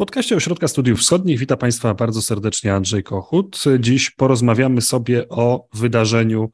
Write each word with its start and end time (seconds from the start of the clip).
podcaście 0.00 0.36
Ośrodka 0.36 0.68
Studiów 0.68 1.00
Wschodnich 1.00 1.38
witam 1.38 1.58
Państwa 1.58 1.94
bardzo 1.94 2.22
serdecznie 2.22 2.74
Andrzej 2.74 3.02
Kochut. 3.02 3.64
Dziś 3.78 4.10
porozmawiamy 4.10 4.80
sobie 4.80 5.28
o 5.28 5.68
wydarzeniu, 5.74 6.50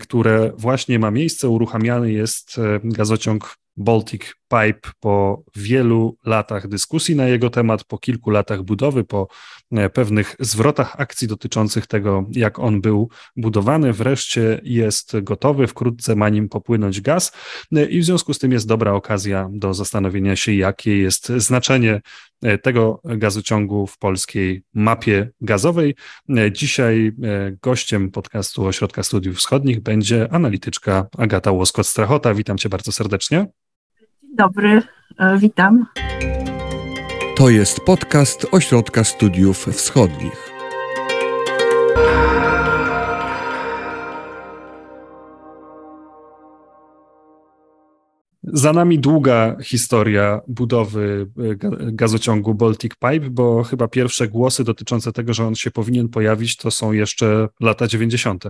które 0.00 0.52
właśnie 0.56 0.98
ma 0.98 1.10
miejsce. 1.10 1.48
Uruchamiany 1.48 2.12
jest 2.12 2.58
e, 2.58 2.80
gazociąg 2.84 3.56
Baltic 3.76 4.22
Pipe 4.48 4.90
po 5.00 5.44
wielu 5.56 6.18
latach 6.24 6.68
dyskusji 6.68 7.16
na 7.16 7.26
jego 7.26 7.50
temat, 7.50 7.84
po 7.84 7.98
kilku 7.98 8.30
latach 8.30 8.62
budowy, 8.62 9.04
po 9.04 9.28
e, 9.72 9.90
pewnych 9.90 10.36
zwrotach 10.40 11.00
akcji 11.00 11.28
dotyczących 11.28 11.86
tego, 11.86 12.24
jak 12.30 12.58
on 12.58 12.80
był 12.80 13.08
budowany. 13.36 13.92
Wreszcie 13.92 14.60
jest 14.64 15.20
gotowy, 15.20 15.66
wkrótce 15.66 16.16
ma 16.16 16.28
nim 16.28 16.48
popłynąć 16.48 17.00
gaz 17.00 17.32
e, 17.72 17.84
i 17.84 18.00
w 18.00 18.04
związku 18.04 18.34
z 18.34 18.38
tym 18.38 18.52
jest 18.52 18.68
dobra 18.68 18.92
okazja 18.92 19.48
do 19.52 19.74
zastanowienia 19.74 20.36
się, 20.36 20.52
jakie 20.52 20.98
jest 20.98 21.28
znaczenie 21.28 22.00
tego 22.62 23.00
gazociągu 23.04 23.86
w 23.86 23.98
polskiej 23.98 24.62
mapie 24.74 25.30
gazowej. 25.40 25.94
Dzisiaj 26.52 27.12
gościem 27.62 28.10
podcastu 28.10 28.66
Ośrodka 28.66 29.02
Studiów 29.02 29.36
Wschodnich 29.36 29.80
będzie 29.80 30.32
analityczka 30.32 31.06
Agata 31.18 31.50
Łoskot-Strachota. 31.50 32.34
Witam 32.34 32.58
cię 32.58 32.68
bardzo 32.68 32.92
serdecznie 32.92 33.46
dobry, 34.34 34.82
e, 35.18 35.38
witam. 35.38 35.86
To 37.36 37.50
jest 37.50 37.80
podcast 37.80 38.46
Ośrodka 38.52 39.04
Studiów 39.04 39.66
Wschodnich. 39.66 40.50
Za 48.46 48.72
nami 48.72 48.98
długa 48.98 49.56
historia 49.62 50.40
budowy 50.48 51.26
e, 51.38 51.92
gazociągu 51.92 52.54
Baltic 52.54 52.92
Pipe, 52.92 53.30
bo 53.30 53.62
chyba 53.62 53.88
pierwsze 53.88 54.28
głosy 54.28 54.64
dotyczące 54.64 55.12
tego, 55.12 55.34
że 55.34 55.46
on 55.46 55.54
się 55.54 55.70
powinien 55.70 56.08
pojawić, 56.08 56.56
to 56.56 56.70
są 56.70 56.92
jeszcze 56.92 57.48
lata 57.60 57.86
90. 57.86 58.44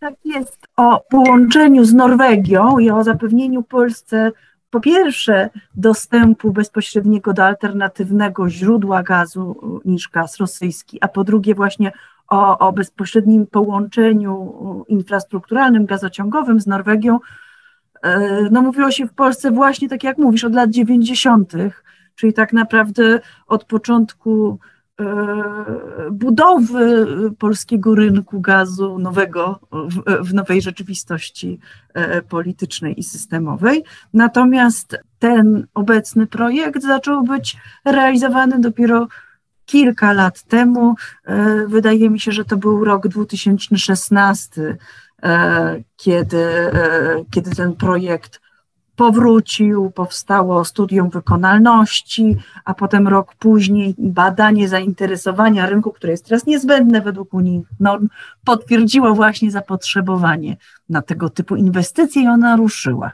Tak 0.00 0.14
jest. 0.24 0.66
O 0.76 1.04
połączeniu 1.10 1.84
z 1.84 1.94
Norwegią 1.94 2.78
i 2.78 2.90
o 2.90 3.04
zapewnieniu 3.04 3.62
Polsce 3.62 4.32
po 4.70 4.80
pierwsze 4.80 5.50
dostępu 5.74 6.52
bezpośredniego 6.52 7.32
do 7.32 7.44
alternatywnego 7.44 8.50
źródła 8.50 9.02
gazu 9.02 9.60
niż 9.84 10.08
gaz 10.08 10.36
rosyjski, 10.36 10.98
a 11.00 11.08
po 11.08 11.24
drugie 11.24 11.54
właśnie 11.54 11.92
o, 12.28 12.58
o 12.58 12.72
bezpośrednim 12.72 13.46
połączeniu 13.46 14.54
infrastrukturalnym, 14.88 15.86
gazociągowym 15.86 16.60
z 16.60 16.66
Norwegią, 16.66 17.18
no 18.50 18.62
mówiło 18.62 18.90
się 18.90 19.06
w 19.06 19.12
Polsce 19.12 19.50
właśnie 19.50 19.88
tak 19.88 20.04
jak 20.04 20.18
mówisz, 20.18 20.44
od 20.44 20.54
lat 20.54 20.70
90., 20.70 21.52
czyli 22.14 22.32
tak 22.32 22.52
naprawdę 22.52 23.20
od 23.46 23.64
początku 23.64 24.58
E, 25.00 26.10
budowy 26.12 27.06
polskiego 27.38 27.94
rynku 27.94 28.40
gazu 28.40 28.98
nowego 28.98 29.60
w, 29.72 30.26
w, 30.28 30.34
nowej 30.34 30.62
rzeczywistości 30.62 31.58
e, 31.94 32.22
politycznej 32.22 33.00
i 33.00 33.02
systemowej. 33.02 33.84
Natomiast 34.14 34.98
ten 35.18 35.66
obecny 35.74 36.26
projekt 36.26 36.82
zaczął 36.82 37.22
być 37.22 37.56
realizowany 37.84 38.60
dopiero 38.60 39.08
kilka 39.66 40.12
lat 40.12 40.42
temu. 40.42 40.94
E, 41.24 41.66
wydaje 41.66 42.10
mi 42.10 42.20
się, 42.20 42.32
że 42.32 42.44
to 42.44 42.56
był 42.56 42.84
rok 42.84 43.08
2016, 43.08 44.76
kiedy, 45.96 46.46
kiedy 47.30 47.50
ten 47.50 47.76
projekt 47.76 48.40
powrócił, 49.00 49.90
powstało 49.90 50.64
studium 50.64 51.10
wykonalności, 51.10 52.36
a 52.64 52.74
potem 52.74 53.08
rok 53.08 53.34
później 53.34 53.94
badanie 53.98 54.68
zainteresowania 54.68 55.66
rynku, 55.66 55.92
które 55.92 56.12
jest 56.12 56.24
teraz 56.24 56.46
niezbędne 56.46 57.00
według 57.00 57.34
unijnych 57.34 57.68
norm, 57.80 58.08
potwierdziło 58.44 59.14
właśnie 59.14 59.50
zapotrzebowanie 59.50 60.56
na 60.88 61.02
tego 61.02 61.30
typu 61.30 61.56
inwestycje 61.56 62.22
i 62.22 62.26
ona 62.26 62.56
ruszyła. 62.56 63.12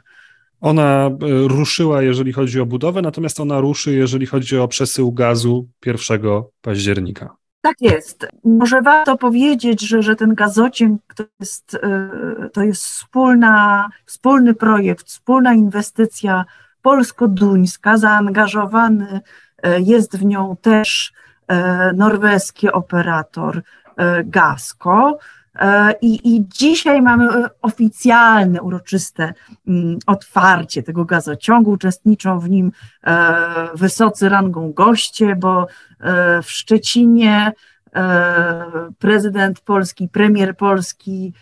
Ona 0.61 1.05
e, 1.05 1.47
ruszyła, 1.47 2.01
jeżeli 2.01 2.33
chodzi 2.33 2.59
o 2.59 2.65
budowę, 2.65 3.01
natomiast 3.01 3.39
ona 3.39 3.59
ruszy, 3.59 3.93
jeżeli 3.93 4.25
chodzi 4.25 4.57
o 4.57 4.67
przesył 4.67 5.11
gazu 5.11 5.67
1 5.85 6.21
października. 6.61 7.35
Tak 7.67 7.81
jest. 7.81 8.27
Może 8.43 8.81
warto 8.81 9.17
powiedzieć, 9.17 9.81
że, 9.81 10.01
że 10.01 10.15
ten 10.15 10.35
gazociąg 10.35 11.01
to 11.15 11.23
jest, 11.39 11.75
e, 11.83 12.49
to 12.49 12.61
jest 12.63 12.83
wspólna, 12.83 13.89
wspólny 14.05 14.53
projekt, 14.53 15.07
wspólna 15.07 15.53
inwestycja 15.53 16.45
polsko-duńska. 16.81 17.97
Zaangażowany 17.97 19.21
e, 19.63 19.81
jest 19.81 20.17
w 20.17 20.25
nią 20.25 20.55
też 20.61 21.13
e, 21.47 21.93
norweski 21.93 22.71
operator 22.71 23.61
Gasco. 24.25 25.17
I, 26.01 26.35
I 26.35 26.45
dzisiaj 26.47 27.01
mamy 27.01 27.27
oficjalne, 27.61 28.61
uroczyste 28.61 29.33
mm, 29.67 29.99
otwarcie 30.07 30.83
tego 30.83 31.05
gazociągu. 31.05 31.71
Uczestniczą 31.71 32.39
w 32.39 32.49
nim 32.49 32.71
wysocy 33.73 34.29
rangą 34.29 34.73
goście, 34.73 35.35
bo 35.35 35.67
w 36.43 36.51
Szczecinie 36.51 37.51
prezydent 38.99 39.59
Polski, 39.59 40.09
premier 40.09 40.57
Polski, 40.57 41.33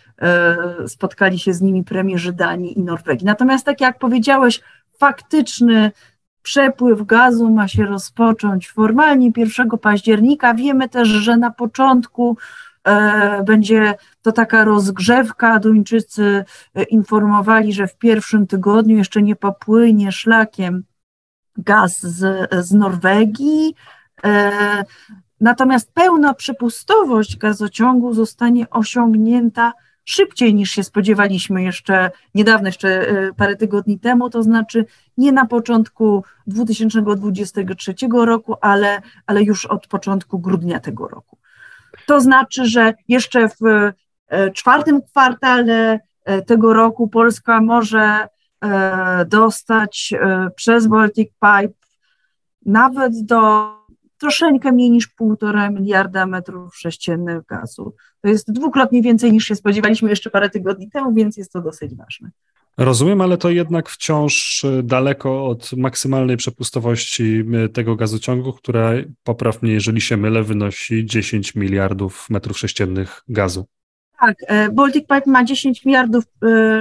spotkali 0.86 1.38
się 1.38 1.52
z 1.52 1.62
nimi 1.62 1.84
premierzy 1.84 2.32
Danii 2.32 2.78
i 2.78 2.82
Norwegii. 2.82 3.26
Natomiast 3.26 3.64
tak 3.64 3.80
jak 3.80 3.98
powiedziałeś, 3.98 4.60
faktyczny 4.98 5.92
przepływ 6.42 7.06
gazu 7.06 7.50
ma 7.50 7.68
się 7.68 7.86
rozpocząć 7.86 8.70
formalnie 8.70 9.30
1 9.36 9.68
października. 9.70 10.54
Wiemy 10.54 10.88
też, 10.88 11.08
że 11.08 11.36
na 11.36 11.50
początku 11.50 12.36
E, 12.75 12.75
będzie 13.44 13.94
to 14.22 14.32
taka 14.32 14.64
rozgrzewka. 14.64 15.58
Duńczycy 15.58 16.44
e, 16.74 16.82
informowali, 16.82 17.72
że 17.72 17.86
w 17.86 17.98
pierwszym 17.98 18.46
tygodniu 18.46 18.96
jeszcze 18.96 19.22
nie 19.22 19.36
popłynie 19.36 20.12
szlakiem 20.12 20.84
gaz 21.56 22.00
z, 22.00 22.50
z 22.66 22.72
Norwegii. 22.72 23.74
E, 24.24 24.84
natomiast 25.40 25.92
pełna 25.92 26.34
przepustowość 26.34 27.36
gazociągu 27.36 28.14
zostanie 28.14 28.70
osiągnięta 28.70 29.72
szybciej 30.04 30.54
niż 30.54 30.70
się 30.70 30.84
spodziewaliśmy 30.84 31.62
jeszcze 31.62 32.10
niedawno, 32.34 32.68
jeszcze 32.68 33.06
parę 33.36 33.56
tygodni 33.56 33.98
temu, 33.98 34.30
to 34.30 34.42
znaczy 34.42 34.84
nie 35.18 35.32
na 35.32 35.46
początku 35.46 36.24
2023 36.46 37.94
roku, 38.12 38.54
ale, 38.60 39.02
ale 39.26 39.42
już 39.42 39.66
od 39.66 39.86
początku 39.86 40.38
grudnia 40.38 40.80
tego 40.80 41.08
roku. 41.08 41.38
To 42.06 42.20
znaczy, 42.20 42.66
że 42.66 42.94
jeszcze 43.08 43.48
w 43.48 43.92
e, 44.28 44.50
czwartym 44.50 45.02
kwartale 45.02 46.00
e, 46.24 46.42
tego 46.42 46.72
roku 46.72 47.08
Polska 47.08 47.60
może 47.60 48.28
e, 48.64 49.24
dostać 49.24 50.14
przez 50.56 50.86
Baltic 50.86 51.28
Pipe 51.28 51.74
nawet 52.66 53.12
do 53.24 53.72
troszeczkę 54.18 54.72
mniej 54.72 54.90
niż 54.90 55.06
półtora 55.06 55.70
miliarda 55.70 56.26
metrów 56.26 56.76
sześciennych 56.76 57.46
gazu. 57.46 57.94
To 58.20 58.28
jest 58.28 58.52
dwukrotnie 58.52 59.02
więcej 59.02 59.32
niż 59.32 59.44
się 59.44 59.56
spodziewaliśmy 59.56 60.10
jeszcze 60.10 60.30
parę 60.30 60.50
tygodni 60.50 60.90
temu, 60.90 61.12
więc 61.12 61.36
jest 61.36 61.52
to 61.52 61.60
dosyć 61.60 61.94
ważne. 61.94 62.30
Rozumiem, 62.78 63.20
ale 63.20 63.36
to 63.36 63.50
jednak 63.50 63.88
wciąż 63.88 64.64
e, 64.64 64.82
daleko 64.82 65.46
od 65.46 65.72
maksymalnej 65.72 66.36
przepustowości 66.36 67.44
e, 67.64 67.68
tego 67.68 67.96
gazociągu, 67.96 68.52
która, 68.52 68.90
popraw 69.24 69.62
mnie, 69.62 69.72
jeżeli 69.72 70.00
się 70.00 70.16
mylę, 70.16 70.42
wynosi 70.42 71.06
10 71.06 71.54
miliardów 71.54 72.30
metrów 72.30 72.58
sześciennych 72.58 73.22
gazu. 73.28 73.66
Tak, 74.20 74.36
e, 74.46 74.70
Baltic 74.70 75.02
Pipe 75.02 75.30
ma 75.30 75.44
10 75.44 75.84
miliardów 75.84 76.24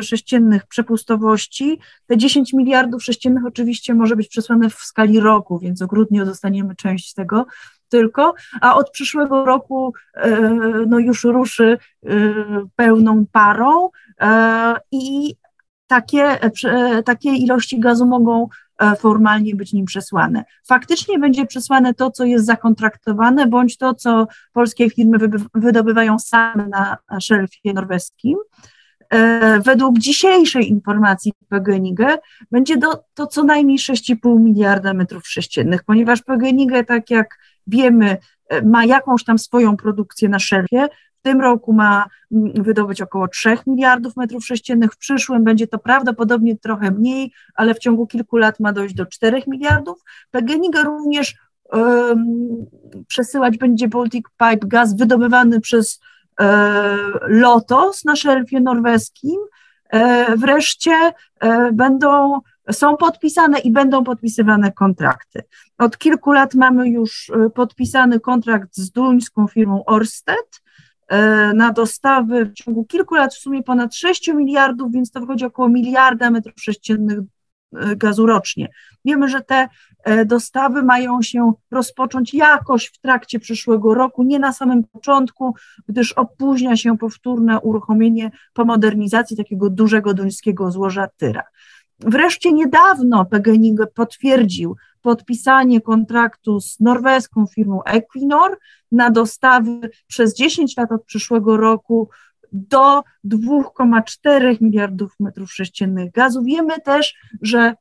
sześciennych 0.02 0.68
przepustowości. 0.68 1.80
Te 2.08 2.18
10 2.18 2.54
miliardów 2.54 3.04
sześciennych 3.04 3.46
oczywiście 3.46 3.94
może 3.94 4.16
być 4.16 4.28
przesłane 4.28 4.70
w 4.70 4.74
skali 4.74 5.20
roku, 5.20 5.60
więc 5.60 5.82
o 5.82 5.88
grudniu 5.88 6.26
dostaniemy 6.26 6.76
część 6.76 7.14
tego 7.14 7.46
tylko, 7.90 8.34
a 8.62 8.76
od 8.76 8.92
przyszłego 8.92 9.46
roku 9.46 9.94
no 10.88 11.00
już 11.00 11.24
ruszy 11.24 11.78
pełną 12.76 13.26
parą 13.32 13.90
i 14.92 15.36
takie, 15.88 16.24
e, 16.24 16.52
e, 16.66 17.04
takie 17.04 17.30
ilości 17.30 17.80
gazu 17.80 18.06
mogą 18.06 18.48
e, 18.80 18.96
formalnie 18.96 19.56
być 19.56 19.74
nim 19.74 19.86
przesłane. 19.86 20.44
Faktycznie 20.68 21.20
będzie 21.20 21.46
przesłane 21.46 21.94
to, 21.94 22.12
co 22.12 22.26
jest 22.26 22.46
zakontraktowane, 22.46 23.48
bądź 23.48 23.78
to, 23.78 23.94
co 23.94 24.28
polskie 24.54 24.90
firmy 24.90 25.18
wydobywają 25.54 26.20
same 26.20 26.68
na 26.68 26.98
szelfie 27.20 27.74
norweskim. 27.74 28.38
Według 29.66 30.00
dzisiejszej 30.00 30.70
informacji 30.70 31.34
PGNiG 31.50 32.00
będzie 32.52 32.78
do, 32.78 33.04
to 33.14 33.28
co 33.28 33.44
najmniej 33.44 33.78
6,5 33.78 34.40
miliarda 34.40 34.94
metrów 34.94 35.28
sześciennych, 35.28 35.84
ponieważ 35.84 36.22
PGNiG, 36.22 36.72
tak 36.88 37.10
jak 37.10 37.38
wiemy, 37.68 38.18
ma 38.64 38.86
jakąś 38.86 39.24
tam 39.24 39.40
swoją 39.40 39.78
produkcję 39.78 40.30
na 40.30 40.40
szelfie, 40.40 40.88
tym 41.26 41.42
roku 41.42 41.74
ma 41.74 42.06
mm, 42.32 42.64
wydobyć 42.64 43.02
około 43.02 43.28
3 43.28 43.58
miliardów 43.68 44.18
metrów 44.18 44.46
sześciennych, 44.46 44.94
w 44.94 44.98
przyszłym 44.98 45.44
będzie 45.44 45.68
to 45.68 45.78
prawdopodobnie 45.78 46.58
trochę 46.58 46.92
mniej, 46.92 47.32
ale 47.56 47.74
w 47.74 47.80
ciągu 47.80 48.08
kilku 48.08 48.38
lat 48.38 48.60
ma 48.60 48.74
dojść 48.74 48.96
do 48.96 49.06
4 49.06 49.42
miliardów. 49.48 50.04
PGNiG 50.32 50.76
również 50.84 51.36
przesyłać 53.08 53.58
będzie 53.58 53.88
Baltic 53.88 54.26
Pipe 54.30 54.68
gaz 54.68 54.96
wydobywany 54.96 55.62
przez 55.62 56.00
Lotos 57.28 58.06
na 58.06 58.16
szelfie 58.16 58.60
norweskim. 58.60 59.40
Wreszcie 60.38 61.14
będą 61.74 62.40
są 62.72 62.98
podpisane 62.98 63.60
i 63.60 63.72
będą 63.72 64.04
podpisywane 64.04 64.72
kontrakty. 64.72 65.44
Od 65.78 65.98
kilku 65.98 66.32
lat 66.32 66.54
mamy 66.54 66.90
już 66.90 67.32
podpisany 67.56 68.20
kontrakt 68.20 68.76
z 68.76 68.92
duńską 68.92 69.48
firmą 69.48 69.86
Orsted, 69.86 70.65
E, 70.65 70.65
na 71.56 71.72
dostawy 71.72 72.46
w 72.46 72.54
ciągu 72.54 72.86
kilku 72.86 73.16
lat 73.16 73.34
w 73.34 73.38
sumie 73.38 73.64
ponad 73.64 73.96
6 73.96 74.28
miliardów, 74.28 74.92
więc 74.92 75.12
to 75.12 75.20
wychodzi 75.20 75.46
około 75.46 75.70
miliarda 75.70 76.30
metrów 76.30 76.54
sześciennych 76.58 77.20
e, 77.20 77.96
gazu 77.96 78.26
rocznie. 78.26 78.70
Wiemy, 79.06 79.30
że 79.30 79.42
te 79.42 79.68
e, 80.04 80.26
dostawy 80.26 80.84
mają 80.84 81.22
się 81.22 81.54
rozpocząć 81.72 82.34
jakoś 82.34 82.86
w 82.86 82.98
trakcie 82.98 83.40
przyszłego 83.40 83.94
roku, 83.94 84.24
nie 84.24 84.40
na 84.40 84.54
samym 84.54 84.84
początku, 84.84 85.56
gdyż 85.88 86.12
opóźnia 86.12 86.78
się 86.78 86.98
powtórne 86.98 87.60
uruchomienie 87.60 88.32
po 88.54 88.66
modernizacji 88.66 89.38
takiego 89.38 89.70
dużego 89.70 90.14
duńskiego 90.14 90.72
złoża 90.72 91.08
Tyra. 91.18 91.44
Wreszcie 92.00 92.54
niedawno 92.54 93.26
PGNiG 93.26 93.80
potwierdził 93.94 94.76
podpisanie 95.06 95.82
kontraktu 95.82 96.60
z 96.60 96.80
norweską 96.80 97.46
firmą 97.48 97.84
Equinor 97.84 98.58
na 98.92 99.10
dostawy 99.10 99.90
przez 100.08 100.36
10 100.36 100.78
lat 100.78 100.92
od 100.92 101.06
przyszłego 101.06 101.58
roku 101.58 102.10
do 102.52 103.04
2,4 103.26 104.62
miliardów 104.62 105.16
metrów 105.20 105.54
sześciennych 105.54 106.12
gazu. 106.12 106.44
Wiemy 106.44 106.82
też, 106.82 107.16
że 107.42 107.74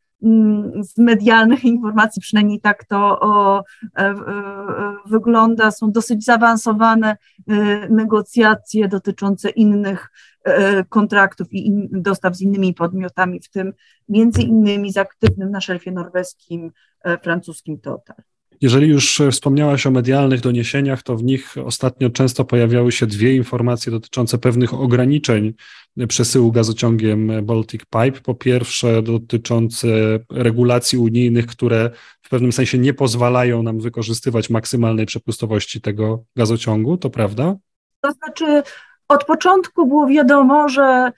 z 0.81 0.99
medialnych 0.99 1.65
informacji, 1.65 2.23
przynajmniej 2.23 2.61
tak 2.61 2.85
to 2.85 3.21
o, 3.21 3.59
e, 3.59 4.03
e, 4.03 4.15
wygląda, 5.07 5.71
są 5.71 5.93
dosyć 5.93 6.25
zaawansowane 6.25 7.17
e, 7.49 7.55
negocjacje 7.89 8.89
dotyczące 8.89 9.51
innych 9.51 10.11
E, 10.45 10.85
kontraktów 10.85 11.53
i 11.53 11.67
in, 11.67 11.89
dostaw 11.93 12.37
z 12.37 12.41
innymi 12.41 12.75
podmiotami, 12.75 13.41
w 13.41 13.51
tym 13.51 13.73
między 14.09 14.43
innymi 14.43 14.93
z 14.93 14.97
aktywnym 14.97 15.51
na 15.51 15.61
szelfie 15.61 15.93
norweskim, 15.93 16.73
francuskim 17.23 17.81
Total. 17.81 18.17
Jeżeli 18.65 18.89
już 18.89 19.23
wspomniałaś 19.31 19.87
o 19.87 19.91
medialnych 19.91 20.41
doniesieniach, 20.41 21.03
to 21.03 21.17
w 21.17 21.25
nich 21.25 21.55
ostatnio 21.65 22.11
często 22.11 22.45
pojawiały 22.45 22.93
się 22.93 23.07
dwie 23.07 23.35
informacje 23.35 23.93
dotyczące 23.93 24.39
pewnych 24.39 24.75
ograniczeń 24.75 25.55
przesyłu 26.09 26.53
gazociągiem 26.53 27.33
Baltic 27.43 27.83
Pipe. 27.83 28.21
Po 28.21 28.35
pierwsze, 28.35 29.03
dotyczące 29.03 29.89
regulacji 30.31 30.99
unijnych, 30.99 31.47
które 31.47 31.91
w 32.23 32.29
pewnym 32.29 32.53
sensie 32.53 32.79
nie 32.79 32.95
pozwalają 32.95 33.63
nam 33.63 33.81
wykorzystywać 33.81 34.51
maksymalnej 34.51 35.07
przepustowości 35.07 35.81
tego 35.81 36.25
gazociągu, 36.37 36.97
to 36.97 37.11
prawda? 37.11 37.57
To 38.01 38.13
znaczy, 38.13 38.63
od 39.09 39.25
początku 39.25 39.87
było 39.87 40.07
wiadomo, 40.07 40.69
że 40.69 41.13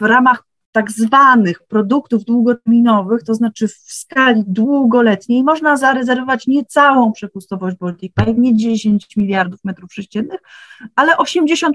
w 0.00 0.02
ramach 0.02 0.44
tak 0.72 0.90
zwanych 0.90 1.62
produktów 1.62 2.24
długoterminowych, 2.24 3.22
to 3.22 3.34
znaczy 3.34 3.68
w 3.68 3.72
skali 3.72 4.44
długoletniej, 4.46 5.44
można 5.44 5.76
zarezerwować 5.76 6.46
nie 6.46 6.64
całą 6.64 7.12
przepustowość 7.12 7.76
Baltic 7.76 8.12
nie 8.36 8.56
10 8.56 9.16
miliardów 9.16 9.64
metrów 9.64 9.94
sześciennych, 9.94 10.40
ale 10.96 11.16
80% 11.16 11.70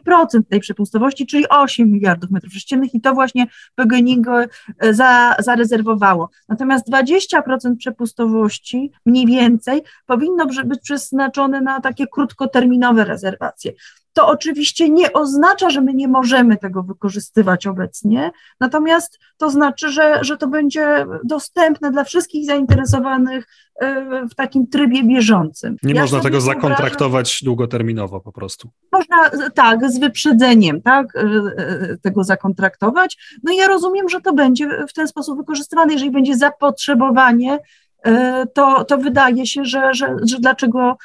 tej 0.49 0.59
przepustowości, 0.59 1.25
czyli 1.27 1.49
8 1.49 1.91
miliardów 1.91 2.31
metrów 2.31 2.53
sześciennych 2.53 2.93
i 2.93 3.01
to 3.01 3.13
właśnie 3.13 3.47
PGNiG 3.75 4.27
e, 4.27 4.93
za, 4.93 5.35
zarezerwowało. 5.39 6.29
Natomiast 6.49 6.89
20% 6.89 7.75
przepustowości, 7.77 8.91
mniej 9.05 9.25
więcej, 9.25 9.81
powinno 10.05 10.45
być 10.65 10.81
przeznaczone 10.81 11.61
na 11.61 11.81
takie 11.81 12.07
krótkoterminowe 12.07 13.05
rezerwacje. 13.05 13.71
To 14.17 14.27
oczywiście 14.27 14.89
nie 14.89 15.13
oznacza, 15.13 15.69
że 15.69 15.81
my 15.81 15.93
nie 15.93 16.07
możemy 16.07 16.57
tego 16.57 16.83
wykorzystywać 16.83 17.67
obecnie, 17.67 18.31
natomiast 18.59 19.19
to 19.37 19.49
znaczy, 19.49 19.89
że, 19.89 20.23
że 20.23 20.37
to 20.37 20.47
będzie 20.47 21.05
dostępne 21.23 21.91
dla 21.91 22.03
wszystkich 22.03 22.45
zainteresowanych 22.45 23.47
e, 23.81 24.25
w 24.27 24.35
takim 24.35 24.67
trybie 24.67 25.03
bieżącym. 25.03 25.77
Nie 25.83 25.93
ja 25.93 26.01
można 26.01 26.19
tego 26.19 26.41
zakontraktować 26.41 27.43
długoterminowo 27.43 28.19
po 28.19 28.31
prostu. 28.31 28.69
Można 28.91 29.49
tak, 29.55 29.91
z 29.91 29.99
wyprzedzeniem 29.99 30.81
tak, 30.81 31.15
e, 31.15 31.19
e, 31.19 31.97
tego 31.97 32.23
zakontraktować. 32.23 33.37
No 33.43 33.53
i 33.53 33.57
ja 33.57 33.67
rozumiem, 33.67 34.09
że 34.09 34.21
to 34.21 34.33
będzie 34.33 34.69
w 34.89 34.93
ten 34.93 35.07
sposób 35.07 35.37
wykorzystywane. 35.37 35.93
Jeżeli 35.93 36.11
będzie 36.11 36.37
zapotrzebowanie, 36.37 37.59
to, 38.53 38.83
to 38.83 38.97
wydaje 38.97 39.45
się, 39.45 39.65
że, 39.65 39.93
że, 39.93 40.15
że 40.23 40.39
dlaczego, 40.39 40.97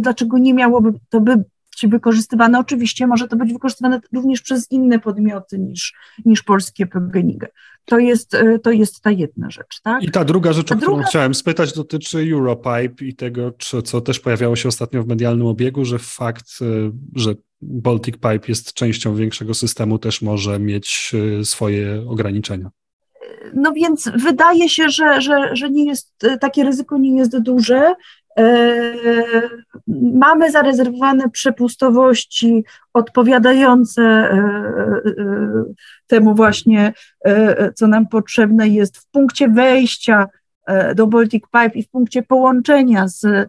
dlaczego 0.00 0.38
nie 0.38 0.54
miałoby 0.54 0.92
to 1.08 1.20
by 1.20 1.44
czy 1.76 1.88
wykorzystywane. 1.88 2.58
Oczywiście 2.58 3.06
może 3.06 3.28
to 3.28 3.36
być 3.36 3.52
wykorzystywane 3.52 4.00
również 4.12 4.42
przez 4.42 4.72
inne 4.72 4.98
podmioty 4.98 5.58
niż, 5.58 5.94
niż 6.24 6.42
polskie 6.42 6.86
PGNiG. 6.86 7.46
To 7.84 7.98
jest, 7.98 8.34
e, 8.34 8.58
to 8.58 8.70
jest 8.70 9.00
ta 9.00 9.10
jedna 9.10 9.50
rzecz. 9.50 9.80
Tak? 9.82 10.02
I 10.02 10.10
ta 10.10 10.24
druga 10.24 10.52
rzecz, 10.52 10.72
o 10.72 10.76
którą 10.76 10.92
druga... 10.92 11.08
chciałem 11.08 11.34
spytać, 11.34 11.72
dotyczy 11.72 12.18
Europipe 12.32 13.04
i 13.04 13.14
tego, 13.14 13.50
czy, 13.50 13.82
co 13.82 14.00
też 14.00 14.20
pojawiało 14.20 14.56
się 14.56 14.68
ostatnio 14.68 15.02
w 15.02 15.06
medialnym 15.06 15.46
obiegu, 15.46 15.84
że 15.84 15.98
fakt, 15.98 16.48
e, 16.62 16.64
że 17.14 17.34
Baltic 17.62 18.14
Pipe 18.14 18.48
jest 18.48 18.72
częścią 18.72 19.14
większego 19.14 19.54
systemu, 19.54 19.98
też 19.98 20.22
może 20.22 20.58
mieć 20.58 21.12
e, 21.40 21.44
swoje 21.44 22.04
ograniczenia. 22.08 22.70
No 23.54 23.72
więc 23.72 24.10
wydaje 24.24 24.68
się, 24.68 24.88
że, 24.88 25.20
że, 25.20 25.56
że 25.56 25.70
nie 25.70 25.84
jest, 25.86 26.26
takie 26.40 26.64
ryzyko 26.64 26.98
nie 26.98 27.18
jest 27.18 27.38
duże. 27.38 27.94
E, 28.38 28.92
mamy 30.14 30.50
zarezerwowane 30.50 31.30
przepustowości 31.30 32.64
odpowiadające 32.94 34.02
e, 34.02 34.28
e, 34.28 35.64
temu 36.06 36.34
właśnie, 36.34 36.92
co 37.74 37.86
nam 37.86 38.08
potrzebne 38.08 38.68
jest 38.68 38.98
w 38.98 39.06
punkcie 39.10 39.48
wejścia 39.48 40.26
do 40.94 41.06
Baltic 41.06 41.44
Pipe 41.44 41.78
i 41.78 41.82
w 41.82 41.88
punkcie 41.88 42.22
połączenia 42.22 43.08
z 43.08 43.48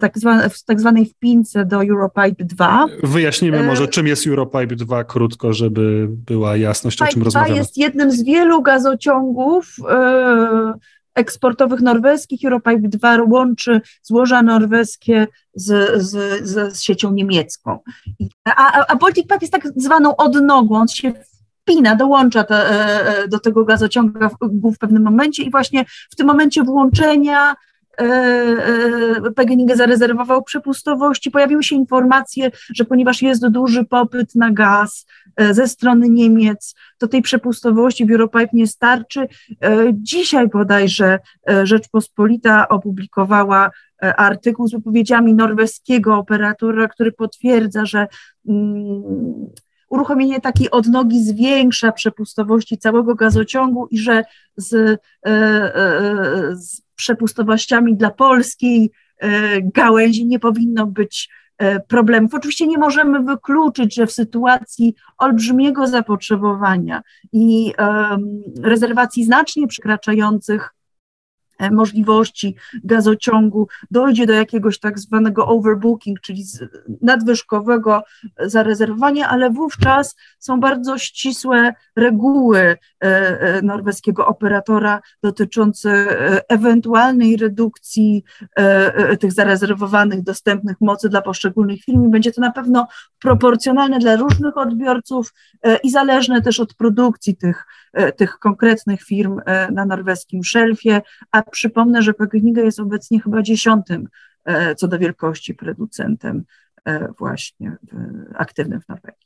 tak, 0.00 0.18
zwane, 0.18 0.50
w 0.50 0.64
tak 0.64 0.80
zwanej 0.80 1.06
wpince 1.06 1.64
do 1.64 1.84
Europipe 1.84 2.44
2. 2.44 2.86
Wyjaśnijmy 3.02 3.62
może, 3.62 3.88
czym 3.88 4.06
jest 4.06 4.26
Europipe 4.26 4.66
2 4.66 5.04
krótko, 5.04 5.52
żeby 5.52 6.08
była 6.10 6.56
jasność, 6.56 7.02
o 7.02 7.06
czym 7.06 7.22
rozmawiamy. 7.22 7.54
2 7.54 7.58
jest 7.58 7.78
jednym 7.78 8.10
z 8.10 8.24
wielu 8.24 8.62
gazociągów 8.62 9.76
eksportowych 11.14 11.80
norweskich. 11.80 12.44
Europipe 12.44 12.88
2 12.88 13.16
łączy 13.28 13.80
złoża 14.02 14.42
norweskie 14.42 15.26
z, 15.54 16.02
z, 16.02 16.44
z, 16.48 16.82
siecią 16.82 17.12
niemiecką. 17.12 17.78
A, 18.44 18.86
a 18.86 18.96
Baltic 18.96 19.22
Pipe 19.22 19.38
jest 19.40 19.52
tak 19.52 19.68
zwaną 19.76 20.16
odnogą, 20.16 20.74
on 20.74 20.88
się 20.88 21.12
wpina, 21.64 21.96
dołącza 21.96 22.44
te, 22.44 22.54
e, 22.54 23.18
e, 23.18 23.28
do 23.28 23.38
tego 23.38 23.64
gazociągu 23.64 24.72
w 24.72 24.78
pewnym 24.78 25.02
momencie 25.02 25.42
i 25.42 25.50
właśnie 25.50 25.84
w 26.10 26.16
tym 26.16 26.26
momencie 26.26 26.62
włączenia 26.62 27.54
PGNiG 29.36 29.76
zarezerwował 29.76 30.42
przepustowości. 30.42 31.30
Pojawiły 31.30 31.62
się 31.62 31.76
informacje, 31.76 32.50
że 32.74 32.84
ponieważ 32.84 33.22
jest 33.22 33.48
duży 33.48 33.84
popyt 33.84 34.34
na 34.34 34.50
gaz 34.50 35.06
e, 35.36 35.54
ze 35.54 35.68
strony 35.68 36.08
Niemiec, 36.08 36.74
to 36.98 37.08
tej 37.08 37.22
przepustowości 37.22 38.06
w 38.06 38.10
Europipe 38.10 38.48
nie 38.52 38.66
starczy. 38.66 39.28
Dzisiaj 39.92 40.48
bodajże 40.48 41.18
Rzeczpospolita 41.62 42.68
opublikowała 42.68 43.70
artykuł 44.00 44.68
z 44.68 44.72
wypowiedziami 44.72 45.34
norweskiego 45.34 46.16
operatora, 46.16 46.88
który 46.88 47.12
potwierdza, 47.12 47.86
że 47.86 48.06
mm, 48.48 49.02
uruchomienie 49.94 50.40
takiej 50.40 50.70
odnogi 50.70 51.24
zwiększa 51.24 51.92
przepustowości 51.92 52.78
całego 52.78 53.14
gazociągu 53.14 53.86
i 53.90 53.98
że 53.98 54.24
z, 54.56 55.00
z 56.52 56.82
przepustowościami 56.96 57.96
dla 57.96 58.10
polskiej 58.10 58.90
e, 59.18 59.62
gałęzi 59.62 60.26
nie 60.26 60.38
powinno 60.38 60.86
być 60.86 61.30
e, 61.58 61.80
problemów. 61.80 62.34
Oczywiście 62.34 62.66
nie 62.66 62.78
możemy 62.78 63.20
wykluczyć, 63.20 63.94
że 63.94 64.06
w 64.06 64.12
sytuacji 64.12 64.94
olbrzymiego 65.18 65.86
zapotrzebowania 65.86 67.02
i 67.32 67.72
rezerwacji 68.62 69.24
znacznie 69.24 69.66
przekraczających 69.66 70.74
E, 70.83 70.83
możliwości 71.70 72.56
gazociągu 72.84 73.68
dojdzie 73.90 74.26
do 74.26 74.32
jakiegoś 74.32 74.78
tak 74.78 74.98
zwanego 74.98 75.46
overbooking, 75.46 76.20
czyli 76.20 76.44
nadwyżkowego 77.02 78.02
zarezerwowania, 78.38 79.28
ale 79.28 79.50
wówczas 79.50 80.16
są 80.38 80.60
bardzo 80.60 80.98
ścisłe 80.98 81.74
reguły 81.96 82.58
e, 82.60 82.76
e, 83.00 83.62
norweskiego 83.62 84.26
operatora 84.26 85.00
dotyczące 85.22 85.90
ewentualnej 86.48 87.36
redukcji 87.36 88.24
tych 89.20 89.32
zarezerwowanych, 89.32 90.22
dostępnych 90.22 90.76
mocy 90.80 91.08
dla 91.08 91.22
poszczególnych 91.22 91.80
firm 91.80 92.04
i 92.04 92.10
będzie 92.10 92.32
to 92.32 92.40
na 92.40 92.52
pewno 92.52 92.86
proporcjonalne 93.24 93.98
dla 93.98 94.16
różnych 94.16 94.56
odbiorców 94.56 95.34
i 95.84 95.90
zależne 95.90 96.42
też 96.42 96.60
od 96.60 96.74
produkcji 96.74 97.36
tych, 97.36 97.64
tych 98.16 98.38
konkretnych 98.38 99.02
firm 99.02 99.40
na 99.72 99.86
norweskim 99.86 100.44
szelfie, 100.44 101.02
a 101.30 101.42
przypomnę, 101.42 102.02
że 102.02 102.14
PGNiG 102.14 102.56
jest 102.56 102.80
obecnie 102.80 103.20
chyba 103.20 103.42
dziesiątym 103.42 104.08
co 104.76 104.88
do 104.88 104.98
wielkości 104.98 105.54
producentem 105.54 106.44
właśnie 107.18 107.76
aktywnym 108.34 108.80
w 108.80 108.88
Norwegii. 108.88 109.24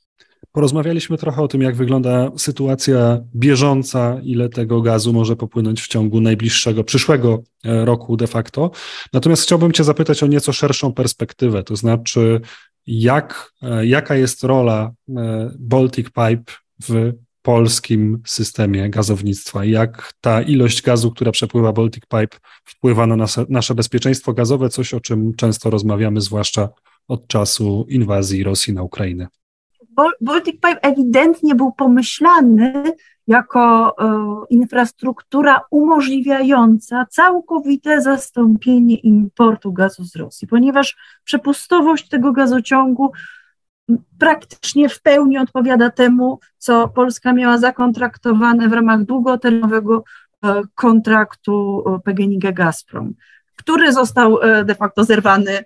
Porozmawialiśmy 0.52 1.18
trochę 1.18 1.42
o 1.42 1.48
tym, 1.48 1.62
jak 1.62 1.76
wygląda 1.76 2.30
sytuacja 2.36 3.20
bieżąca, 3.34 4.20
ile 4.22 4.48
tego 4.48 4.82
gazu 4.82 5.12
może 5.12 5.36
popłynąć 5.36 5.82
w 5.82 5.88
ciągu 5.88 6.20
najbliższego, 6.20 6.84
przyszłego 6.84 7.42
e, 7.64 7.84
roku 7.84 8.16
de 8.16 8.26
facto. 8.26 8.70
Natomiast 9.12 9.42
chciałbym 9.42 9.72
Cię 9.72 9.84
zapytać 9.84 10.22
o 10.22 10.26
nieco 10.26 10.52
szerszą 10.52 10.92
perspektywę, 10.92 11.62
to 11.62 11.76
znaczy, 11.76 12.40
jak, 12.88 13.52
e, 13.62 13.86
jaka 13.86 14.14
jest 14.14 14.44
rola 14.44 14.92
e, 15.16 15.50
Baltic 15.58 16.06
Pipe 16.06 16.52
w 16.82 17.12
polskim 17.42 18.22
systemie 18.26 18.90
gazownictwa, 18.90 19.64
jak 19.64 20.12
ta 20.20 20.42
ilość 20.42 20.82
gazu, 20.82 21.10
która 21.10 21.32
przepływa 21.32 21.72
Baltic 21.72 22.02
Pipe, 22.02 22.38
wpływa 22.64 23.06
na 23.06 23.16
nasze, 23.16 23.46
nasze 23.48 23.74
bezpieczeństwo 23.74 24.32
gazowe, 24.32 24.68
coś 24.68 24.94
o 24.94 25.00
czym 25.00 25.34
często 25.34 25.70
rozmawiamy, 25.70 26.20
zwłaszcza 26.20 26.68
od 27.08 27.26
czasu 27.26 27.86
inwazji 27.88 28.42
Rosji 28.42 28.72
na 28.72 28.82
Ukrainę. 28.82 29.28
Baltic 30.20 30.54
Pipe 30.54 30.80
ewidentnie 30.82 31.54
był 31.54 31.72
pomyślany 31.72 32.92
jako 33.28 33.94
e, 33.98 34.44
infrastruktura 34.50 35.60
umożliwiająca 35.70 37.06
całkowite 37.10 38.02
zastąpienie 38.02 38.96
importu 38.96 39.72
gazu 39.72 40.04
z 40.04 40.16
Rosji, 40.16 40.48
ponieważ 40.48 40.96
przepustowość 41.24 42.08
tego 42.08 42.32
gazociągu 42.32 43.12
praktycznie 44.18 44.88
w 44.88 45.02
pełni 45.02 45.38
odpowiada 45.38 45.90
temu, 45.90 46.40
co 46.58 46.88
Polska 46.88 47.32
miała 47.32 47.58
zakontraktowane 47.58 48.68
w 48.68 48.72
ramach 48.72 49.04
długoterminowego 49.04 50.04
e, 50.44 50.62
kontraktu 50.74 51.84
e, 51.86 52.00
PGNiG 52.04 52.52
Gazprom 52.52 53.14
który 53.56 53.92
został 53.92 54.38
de 54.64 54.74
facto 54.74 55.04
zerwany 55.04 55.64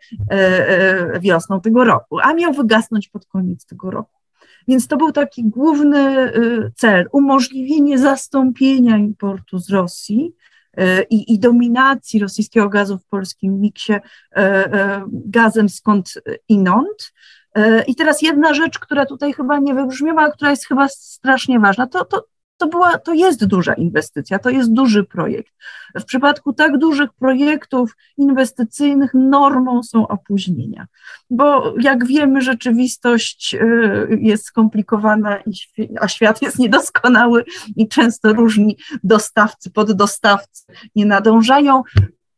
wiosną 1.21 1.61
tego 1.61 1.85
roku, 1.85 2.19
a 2.21 2.35
miał 2.35 2.52
wygasnąć 2.52 3.09
pod 3.09 3.26
koniec 3.26 3.66
tego 3.66 3.90
roku. 3.90 4.22
Więc 4.69 4.87
to 4.87 4.97
był 4.97 5.12
taki 5.12 5.45
główny 5.45 6.33
cel 6.76 7.09
umożliwienie 7.12 7.99
zastąpienia 7.99 8.97
importu 8.97 9.59
z 9.59 9.71
Rosji 9.71 10.35
i, 11.11 11.33
i 11.33 11.38
dominacji 11.38 12.21
rosyjskiego 12.21 12.69
gazu 12.69 12.99
w 12.99 13.07
polskim 13.07 13.61
miksie 13.61 13.92
gazem 15.07 15.69
skąd 15.69 16.14
inąd. 16.49 17.12
I 17.87 17.95
teraz 17.95 18.23
jedna 18.23 18.54
rzecz, 18.54 18.78
która 18.78 19.07
tutaj 19.07 19.33
chyba 19.33 19.59
nie 19.59 19.75
wybrzmiała, 19.75 20.31
która 20.31 20.50
jest 20.50 20.66
chyba 20.66 20.88
strasznie 20.88 21.61
ważna, 21.61 21.87
to, 21.87 22.04
to, 22.04 22.25
to, 22.56 22.66
była, 22.66 22.99
to 22.99 23.12
jest 23.12 23.44
duża 23.47 23.75
inwestycja, 23.75 24.38
to 24.38 24.50
jest 24.50 24.73
duży 24.73 25.04
projekt. 25.04 25.52
W 26.00 26.04
przypadku 26.04 26.52
tak 26.52 26.78
dużych 26.78 27.12
projektów 27.12 27.97
inwestycyjnych 28.16 29.14
normą 29.14 29.82
są 29.82 30.09
opóźnienia, 30.09 30.87
bo 31.30 31.75
jak 31.80 32.06
wiemy, 32.06 32.40
rzeczywistość 32.40 33.54
y, 33.54 34.18
jest 34.21 34.44
skomplikowana, 34.44 35.38
a 36.00 36.09
świat 36.09 36.42
jest 36.42 36.59
niedoskonały 36.59 37.44
i 37.76 37.88
często 37.88 38.32
różni 38.32 38.76
dostawcy, 39.04 39.71
poddostawcy 39.71 40.64
nie 40.97 41.06
nadążają. 41.06 41.82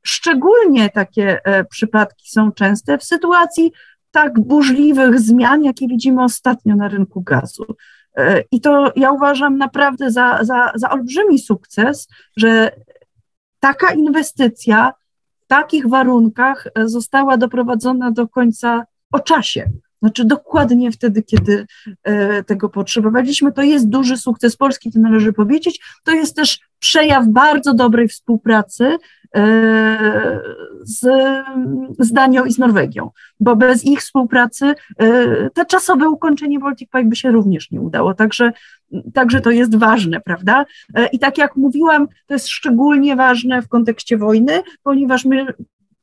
Szczególnie 0.02 0.90
takie 0.90 1.44
e, 1.44 1.64
przypadki 1.64 2.30
są 2.30 2.52
częste 2.52 2.98
w 2.98 3.04
sytuacji 3.04 3.72
tak 4.10 4.40
burzliwych 4.40 5.20
zmian, 5.20 5.64
jakie 5.64 5.88
widzimy 5.88 6.24
ostatnio 6.24 6.76
na 6.76 6.88
rynku 6.88 7.22
gazu. 7.22 7.64
E, 8.16 8.44
I 8.50 8.60
to 8.60 8.92
ja 8.96 9.12
uważam 9.12 9.58
naprawdę 9.58 10.10
za, 10.10 10.38
za, 10.44 10.72
za 10.74 10.90
olbrzymi 10.90 11.38
sukces, 11.38 12.08
że 12.36 12.70
taka 13.60 13.92
inwestycja 13.92 14.92
w 15.44 15.46
takich 15.46 15.88
warunkach 15.88 16.66
e, 16.74 16.88
została 16.88 17.36
doprowadzona 17.36 18.10
do 18.10 18.28
końca 18.28 18.84
o 19.12 19.20
czasie. 19.20 19.70
Znaczy 20.02 20.24
dokładnie 20.24 20.92
wtedy, 20.92 21.22
kiedy 21.22 21.66
e, 22.02 22.44
tego 22.44 22.68
potrzebowaliśmy. 22.68 23.52
To 23.52 23.62
jest 23.62 23.88
duży 23.88 24.16
sukces 24.16 24.56
Polski, 24.56 24.92
to 24.92 25.00
należy 25.00 25.32
powiedzieć. 25.32 25.80
To 26.04 26.12
jest 26.12 26.36
też 26.36 26.60
przejaw 26.78 27.28
bardzo 27.28 27.74
dobrej 27.74 28.08
współpracy 28.08 28.96
z, 30.82 31.00
z 31.98 32.12
Danią 32.12 32.44
i 32.44 32.52
z 32.52 32.58
Norwegią, 32.58 33.10
bo 33.40 33.56
bez 33.56 33.84
ich 33.84 34.00
współpracy 34.00 34.74
e, 34.98 35.50
te 35.50 35.66
czasowe 35.66 36.08
ukończenie 36.08 36.58
Baltic 36.58 36.90
Pipe 36.90 37.04
by 37.04 37.16
się 37.16 37.30
również 37.30 37.70
nie 37.70 37.80
udało. 37.80 38.14
Także, 38.14 38.52
także 39.14 39.40
to 39.40 39.50
jest 39.50 39.76
ważne, 39.76 40.20
prawda? 40.20 40.64
I 41.12 41.18
tak 41.18 41.38
jak 41.38 41.56
mówiłam, 41.56 42.08
to 42.26 42.34
jest 42.34 42.48
szczególnie 42.48 43.16
ważne 43.16 43.62
w 43.62 43.68
kontekście 43.68 44.18
wojny, 44.18 44.62
ponieważ 44.82 45.24
my 45.24 45.46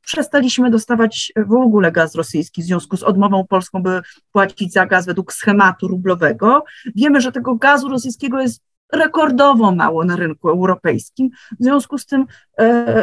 przestaliśmy 0.02 0.70
dostawać 0.70 1.32
w 1.46 1.52
ogóle 1.52 1.92
gaz 1.92 2.14
rosyjski 2.14 2.62
w 2.62 2.64
związku 2.64 2.96
z 2.96 3.02
odmową 3.02 3.46
polską, 3.46 3.82
by 3.82 4.00
płacić 4.32 4.72
za 4.72 4.86
gaz 4.86 5.06
według 5.06 5.32
schematu 5.32 5.88
rublowego. 5.88 6.64
Wiemy, 6.94 7.20
że 7.20 7.32
tego 7.32 7.54
gazu 7.54 7.88
rosyjskiego 7.88 8.40
jest 8.40 8.62
rekordowo 8.92 9.72
mało 9.72 10.04
na 10.04 10.16
rynku 10.16 10.48
europejskim. 10.48 11.30
W 11.60 11.64
związku 11.64 11.98
z 11.98 12.06
tym 12.06 12.26
e, 12.58 13.02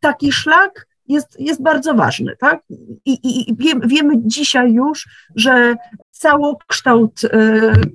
taki 0.00 0.32
szlak 0.32 0.86
jest, 1.08 1.40
jest 1.40 1.62
bardzo 1.62 1.94
ważny. 1.94 2.36
Tak? 2.36 2.62
I, 3.04 3.12
i, 3.12 3.50
i 3.50 3.56
wiemy 3.84 4.14
dzisiaj 4.16 4.72
już, 4.72 5.08
że 5.36 5.76
całokształt 6.10 7.20
e, 7.24 7.30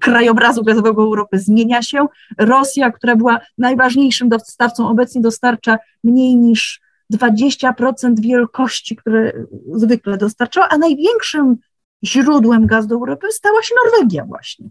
krajobrazu 0.02 0.64
gazowego 0.64 1.02
Europy 1.02 1.40
zmienia 1.40 1.82
się. 1.82 2.06
Rosja, 2.38 2.92
która 2.92 3.16
była 3.16 3.40
najważniejszym 3.58 4.30
dostawcą, 4.30 4.90
obecnie 4.90 5.22
dostarcza 5.22 5.78
mniej 6.04 6.36
niż 6.36 6.82
20% 7.14 8.20
wielkości, 8.20 8.96
które 8.96 9.34
zwykle 9.74 10.18
dostarczała, 10.18 10.70
a 10.70 10.78
największym 10.78 11.58
źródłem 12.04 12.68
gazu 12.68 12.88
do 12.88 12.96
Europy 12.96 13.32
stała 13.32 13.64
się 13.64 13.76
Norwegia 13.86 14.26
właśnie. 14.26 14.70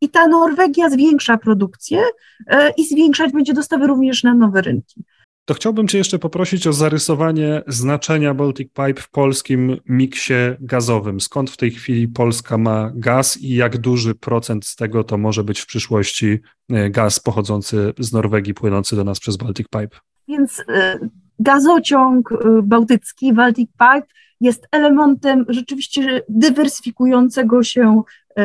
I 0.00 0.08
ta 0.08 0.28
Norwegia 0.28 0.90
zwiększa 0.90 1.38
produkcję 1.38 2.02
e, 2.46 2.70
i 2.70 2.84
zwiększać 2.84 3.32
będzie 3.32 3.54
dostawy 3.54 3.86
również 3.86 4.22
na 4.22 4.34
nowe 4.34 4.62
rynki. 4.62 5.04
To 5.44 5.54
chciałbym 5.54 5.88
Cię 5.88 5.98
jeszcze 5.98 6.18
poprosić 6.18 6.66
o 6.66 6.72
zarysowanie 6.72 7.62
znaczenia 7.66 8.34
Baltic 8.34 8.68
Pipe 8.68 9.02
w 9.02 9.10
polskim 9.10 9.76
miksie 9.88 10.34
gazowym. 10.60 11.20
Skąd 11.20 11.50
w 11.50 11.56
tej 11.56 11.70
chwili 11.70 12.08
Polska 12.08 12.58
ma 12.58 12.92
gaz 12.94 13.36
i 13.36 13.54
jak 13.54 13.78
duży 13.78 14.14
procent 14.14 14.66
z 14.66 14.76
tego 14.76 15.04
to 15.04 15.18
może 15.18 15.44
być 15.44 15.60
w 15.60 15.66
przyszłości 15.66 16.38
e, 16.70 16.90
gaz 16.90 17.20
pochodzący 17.20 17.92
z 17.98 18.12
Norwegii, 18.12 18.54
płynący 18.54 18.96
do 18.96 19.04
nas 19.04 19.20
przez 19.20 19.36
Baltic 19.36 19.66
Pipe? 19.68 19.96
Więc 20.28 20.62
e, 20.68 20.98
gazociąg 21.42 22.32
y, 22.32 22.36
bałtycki, 22.62 23.32
Baltic 23.32 23.70
Pipe, 23.70 24.06
jest 24.42 24.68
elementem 24.72 25.44
rzeczywiście 25.48 26.22
dywersyfikującego 26.28 27.62
się 27.62 28.02
y, 28.38 28.42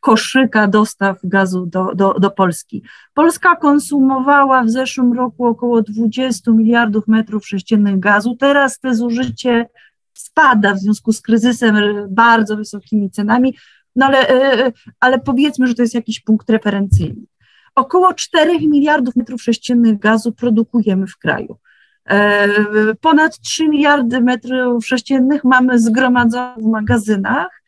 koszyka 0.00 0.68
dostaw 0.68 1.18
gazu 1.24 1.66
do, 1.66 1.94
do, 1.94 2.14
do 2.14 2.30
Polski. 2.30 2.82
Polska 3.14 3.56
konsumowała 3.56 4.62
w 4.62 4.70
zeszłym 4.70 5.12
roku 5.12 5.46
około 5.46 5.82
20 5.82 6.50
miliardów 6.50 7.08
metrów 7.08 7.46
sześciennych 7.46 8.00
gazu. 8.00 8.36
Teraz 8.36 8.78
te 8.78 8.94
zużycie 8.94 9.66
spada 10.12 10.74
w 10.74 10.78
związku 10.78 11.12
z 11.12 11.20
kryzysem, 11.20 11.76
bardzo 12.08 12.56
wysokimi 12.56 13.10
cenami, 13.10 13.56
no 13.96 14.06
ale, 14.06 14.30
y, 14.66 14.72
ale 15.00 15.18
powiedzmy, 15.18 15.66
że 15.66 15.74
to 15.74 15.82
jest 15.82 15.94
jakiś 15.94 16.20
punkt 16.20 16.50
referencyjny. 16.50 17.22
Około 17.74 18.14
4 18.14 18.68
miliardów 18.68 19.16
metrów 19.16 19.42
sześciennych 19.42 19.98
gazu 19.98 20.32
produkujemy 20.32 21.06
w 21.06 21.16
kraju. 21.16 21.56
E, 22.08 22.94
ponad 23.00 23.38
3 23.40 23.68
miliardy 23.68 24.20
metrów 24.20 24.86
sześciennych 24.86 25.44
mamy 25.44 25.78
zgromadzonych 25.78 26.64
w 26.64 26.66
magazynach, 26.68 27.62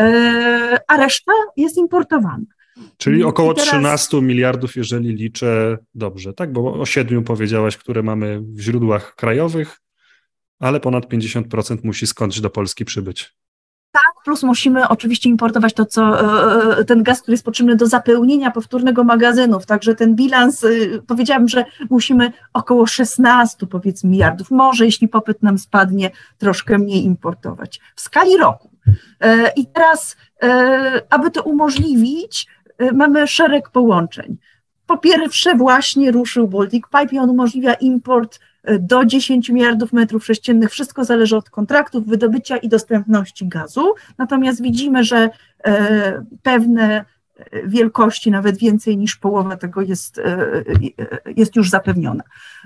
e, 0.00 0.78
a 0.88 0.96
reszta 0.96 1.32
jest 1.56 1.76
importowana. 1.76 2.44
Czyli 2.96 3.24
około 3.24 3.54
teraz... 3.54 3.68
13 3.68 4.22
miliardów, 4.22 4.76
jeżeli 4.76 5.14
liczę 5.14 5.78
dobrze, 5.94 6.32
tak? 6.32 6.52
Bo 6.52 6.72
o 6.72 6.86
7 6.86 7.24
powiedziałaś, 7.24 7.76
które 7.76 8.02
mamy 8.02 8.40
w 8.40 8.60
źródłach 8.60 9.14
krajowych, 9.14 9.80
ale 10.60 10.80
ponad 10.80 11.06
50% 11.06 11.78
musi 11.84 12.06
skądś 12.06 12.40
do 12.40 12.50
Polski 12.50 12.84
przybyć. 12.84 13.34
Plus 14.24 14.42
musimy 14.42 14.88
oczywiście 14.88 15.28
importować 15.28 15.74
to, 15.74 15.86
co 15.86 16.20
e, 16.20 16.78
e, 16.78 16.84
ten 16.84 17.02
gaz, 17.02 17.22
który 17.22 17.32
jest 17.32 17.44
potrzebny 17.44 17.76
do 17.76 17.86
zapełnienia 17.86 18.50
powtórnego 18.50 19.04
magazynów. 19.04 19.66
Także 19.66 19.94
ten 19.94 20.14
bilans, 20.14 20.64
e, 20.64 20.68
powiedziałabym, 21.06 21.48
że 21.48 21.64
musimy 21.90 22.32
około 22.52 22.86
16 22.86 23.66
powiedzmy 23.66 24.10
miliardów, 24.10 24.50
może 24.50 24.84
jeśli 24.84 25.08
popyt 25.08 25.42
nam 25.42 25.58
spadnie, 25.58 26.10
troszkę 26.38 26.78
mniej 26.78 27.04
importować 27.04 27.80
w 27.94 28.00
skali 28.00 28.36
roku. 28.36 28.70
I 29.56 29.66
teraz, 29.66 30.16
aby 31.10 31.30
to 31.30 31.42
umożliwić, 31.42 32.46
mamy 32.92 33.26
szereg 33.26 33.70
połączeń. 33.70 34.36
Po 34.90 34.98
pierwsze, 34.98 35.54
właśnie 35.54 36.10
ruszył 36.10 36.48
Baltic 36.48 36.84
Pipe 36.86 37.16
i 37.16 37.18
on 37.18 37.30
umożliwia 37.30 37.74
import 37.74 38.40
do 38.78 39.04
10 39.04 39.48
miliardów 39.48 39.92
metrów 39.92 40.24
sześciennych. 40.24 40.70
Wszystko 40.70 41.04
zależy 41.04 41.36
od 41.36 41.50
kontraktów, 41.50 42.06
wydobycia 42.06 42.56
i 42.56 42.68
dostępności 42.68 43.48
gazu. 43.48 43.94
Natomiast 44.18 44.62
widzimy, 44.62 45.04
że 45.04 45.30
e, 45.64 46.24
pewne 46.42 47.04
wielkości, 47.64 48.30
nawet 48.30 48.58
więcej 48.58 48.96
niż 48.96 49.16
połowa 49.16 49.56
tego 49.56 49.82
jest, 49.82 50.20
jest 51.36 51.56
już 51.56 51.70
zapewniona. 51.70 52.22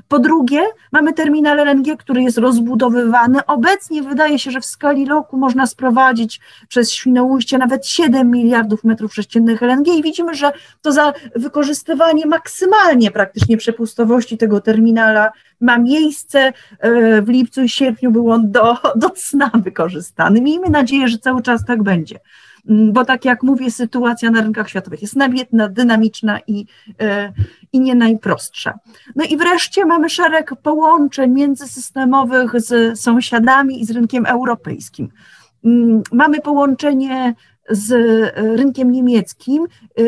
Po 0.08 0.18
drugie, 0.18 0.60
mamy 0.92 1.12
terminal 1.12 1.58
LNG, 1.58 1.96
który 1.96 2.22
jest 2.22 2.38
rozbudowywany. 2.38 3.46
Obecnie 3.46 4.02
wydaje 4.02 4.38
się, 4.38 4.50
że 4.50 4.60
w 4.60 4.64
skali 4.64 5.06
roku 5.06 5.36
można 5.36 5.66
sprowadzić 5.66 6.40
przez 6.68 6.92
Świnoujście 6.92 7.58
nawet 7.58 7.86
7 7.86 8.30
miliardów 8.30 8.84
metrów 8.84 9.14
sześciennych 9.14 9.62
LNG 9.62 9.88
i 9.88 10.02
widzimy, 10.02 10.34
że 10.34 10.52
to 10.82 10.92
za 10.92 11.12
wykorzystywanie 11.36 12.26
maksymalnie 12.26 13.10
praktycznie 13.10 13.56
przepustowości 13.56 14.38
tego 14.38 14.60
terminala 14.60 15.32
ma 15.60 15.78
miejsce. 15.78 16.52
E, 16.78 17.22
w 17.22 17.28
lipcu 17.28 17.62
i 17.62 17.68
sierpniu 17.68 18.10
był 18.10 18.30
on 18.30 18.50
do, 18.50 18.76
do 18.96 19.10
cna 19.10 19.50
wykorzystany. 19.54 20.40
Miejmy 20.40 20.70
nadzieję, 20.70 21.08
że 21.08 21.18
cały 21.18 21.42
czas 21.42 21.64
tak 21.64 21.82
będzie 21.82 22.20
bo 22.64 23.04
tak 23.04 23.24
jak 23.24 23.42
mówię, 23.42 23.70
sytuacja 23.70 24.30
na 24.30 24.40
rynkach 24.40 24.68
światowych 24.68 25.02
jest 25.02 25.16
namiętna, 25.16 25.68
dynamiczna 25.68 26.40
i, 26.46 26.66
e, 27.00 27.32
i 27.72 27.80
nie 27.80 27.94
najprostsza. 27.94 28.78
No 29.16 29.24
i 29.24 29.36
wreszcie 29.36 29.84
mamy 29.84 30.10
szereg 30.10 30.50
połączeń 30.62 31.30
międzysystemowych 31.30 32.60
z 32.60 33.00
sąsiadami 33.00 33.80
i 33.80 33.86
z 33.86 33.90
rynkiem 33.90 34.26
europejskim. 34.26 35.08
Mm, 35.64 36.02
mamy 36.12 36.40
połączenie 36.40 37.34
z 37.70 37.92
rynkiem 38.36 38.92
niemieckim 38.92 39.66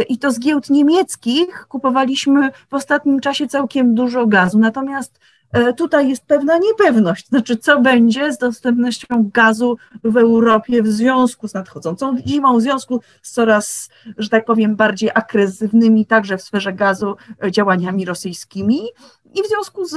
i 0.09 0.19
to 0.19 0.31
z 0.31 0.41
giełd 0.41 0.71
niemieckich 0.71 1.67
kupowaliśmy 1.69 2.51
w 2.71 2.75
ostatnim 2.75 3.21
czasie 3.21 3.49
całkiem 3.49 3.95
dużo 3.95 4.27
gazu. 4.27 4.59
Natomiast 4.59 5.19
E, 5.19 5.36
tutaj 5.77 6.09
jest 6.09 6.27
pewna 6.27 6.59
niepewność, 6.59 7.29
znaczy 7.29 7.57
co 7.57 7.81
będzie 7.81 8.33
z 8.33 8.39
dostępnością 8.39 9.31
gazu 9.35 9.77
w 10.05 10.17
Europie 10.17 10.83
w 10.83 10.89
związku 10.89 11.49
z 11.49 11.55
nadchodzącą 11.55 12.17
zimą, 12.27 12.59
w 12.59 12.63
związku 12.63 13.01
z 13.23 13.33
coraz, 13.33 13.89
że 14.19 14.29
tak 14.29 14.45
powiem, 14.45 14.77
bardziej 14.77 15.11
agresywnymi 15.15 16.07
także 16.07 16.39
w 16.39 16.43
sferze 16.43 16.73
gazu 16.73 17.17
e, 17.45 17.53
działaniami 17.53 18.05
rosyjskimi 18.05 18.81
i 19.35 19.43
w 19.43 19.47
związku 19.47 19.85
z 19.85 19.97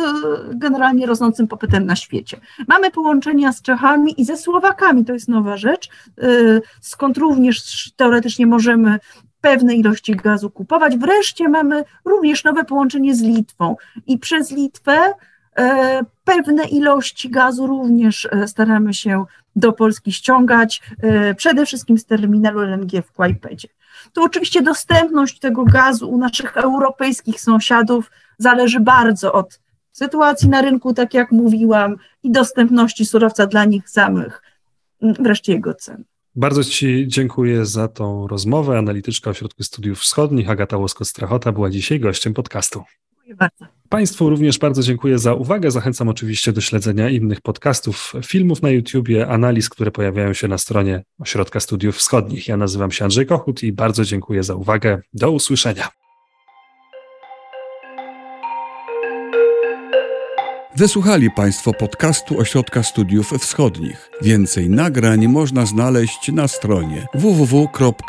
generalnie 0.56 1.06
rosnącym 1.06 1.48
popytem 1.48 1.86
na 1.86 1.96
świecie. 1.96 2.40
Mamy 2.68 2.92
połączenia 2.92 3.52
z 3.52 3.62
Czechami 3.62 4.22
i 4.22 4.26
ze 4.26 4.38
Słowakami, 4.38 5.06
to 5.06 5.14
jest 5.14 5.28
nowa 5.28 5.58
rzecz, 5.58 5.90
e, 6.18 6.28
skąd 6.82 7.18
również 7.18 7.92
teoretycznie 7.96 8.48
możemy 8.48 9.00
pewne 9.42 9.76
ilości 9.76 10.16
gazu 10.16 10.50
kupować. 10.50 10.98
Wreszcie 10.98 11.50
mamy 11.50 11.84
również 12.06 12.44
nowe 12.44 12.64
połączenie 12.64 13.16
z 13.16 13.22
Litwą 13.22 13.76
i 14.08 14.18
przez 14.18 14.52
Litwę 14.52 15.14
E, 15.14 15.14
pewne 16.24 16.64
ilości 16.64 17.30
gazu 17.30 17.68
również 17.68 18.28
e, 18.32 18.48
staramy 18.48 18.94
się 18.94 19.26
do 19.56 19.74
Polski 19.74 20.12
ściągać, 20.12 20.82
e, 21.02 21.36
przede 21.36 21.66
wszystkim 21.66 21.98
z 21.98 22.06
terminalu 22.06 22.60
LNG 22.60 23.02
w 23.02 23.12
Kłajpedzie. 23.12 23.68
Tu 24.14 24.24
oczywiście 24.24 24.62
dostępność 24.62 25.40
tego 25.40 25.66
gazu 25.66 26.10
u 26.10 26.18
naszych 26.18 26.58
europejskich 26.58 27.42
sąsiadów 27.42 28.12
zależy 28.38 28.80
bardzo 28.80 29.34
od 29.34 29.60
sytuacji 29.92 30.50
na 30.50 30.62
rynku, 30.62 30.94
tak 30.94 31.14
jak 31.14 31.32
mówiłam, 31.32 31.96
i 32.24 32.32
dostępności 32.32 33.06
surowca 33.06 33.48
dla 33.48 33.66
nich 33.66 33.90
samych, 33.90 34.42
wreszcie 35.02 35.54
jego 35.54 35.74
cen. 35.74 36.04
Bardzo 36.36 36.64
Ci 36.64 37.06
dziękuję 37.08 37.66
za 37.66 37.88
tą 37.88 38.28
rozmowę. 38.28 38.78
Analityczka 38.78 39.30
Ośrodku 39.30 39.64
Studiów 39.64 40.00
Wschodnich 40.00 40.50
Agata 40.50 40.78
Łosko-Strachota 40.78 41.52
była 41.52 41.70
dzisiaj 41.70 42.00
gościem 42.00 42.34
podcastu. 42.34 42.84
Dziękuję 43.12 43.36
bardzo. 43.36 43.79
Państwu 43.90 44.30
również 44.30 44.58
bardzo 44.58 44.84
dziękuję 44.84 45.20
za 45.20 45.34
uwagę. 45.34 45.72
Zachęcam 45.72 46.10
oczywiście 46.10 46.52
do 46.52 46.62
śledzenia 46.62 47.10
innych 47.10 47.42
podcastów, 47.42 48.14
filmów 48.26 48.62
na 48.62 48.70
YouTubie, 48.70 49.28
analiz, 49.28 49.70
które 49.70 49.92
pojawiają 49.92 50.34
się 50.34 50.48
na 50.48 50.58
stronie 50.58 51.04
Ośrodka 51.20 51.60
Studiów 51.60 51.96
Wschodnich. 51.96 52.48
Ja 52.48 52.58
nazywam 52.58 52.92
się 52.92 53.04
Andrzej 53.04 53.26
Kochut 53.26 53.64
i 53.64 53.74
bardzo 53.74 54.06
dziękuję 54.06 54.44
za 54.44 54.56
uwagę. 54.56 55.02
Do 55.14 55.32
usłyszenia. 55.32 55.90
Wysłuchali 60.76 61.32
Państwo 61.32 61.74
podcastu 61.74 62.40
Ośrodka 62.40 62.84
Studiów 62.84 63.30
Wschodnich. 63.30 64.10
Więcej 64.22 64.70
nagrań 64.70 65.28
można 65.28 65.66
znaleźć 65.66 66.32
na 66.32 66.48
stronie 66.48 67.08
www.osw.waw.pl. 67.14 68.00